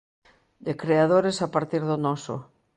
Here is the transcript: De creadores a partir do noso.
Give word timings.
De 0.69 0.73
creadores 0.81 1.37
a 1.45 1.47
partir 1.55 1.81
do 1.89 1.97
noso. 2.05 2.35